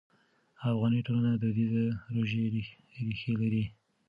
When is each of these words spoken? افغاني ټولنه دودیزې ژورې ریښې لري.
افغاني 0.69 0.99
ټولنه 1.07 1.31
دودیزې 1.41 1.85
ژورې 2.29 2.45
ریښې 3.07 3.33
لري. 3.41 3.63